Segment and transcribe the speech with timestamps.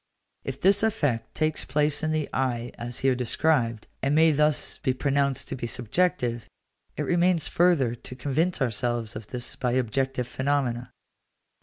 [0.43, 4.95] If this effect takes place in the eye as here described, and may thus be
[4.95, 6.47] pronounced to be subjective,
[6.97, 10.89] it remains further to convince ourselves of this by objective phenomena.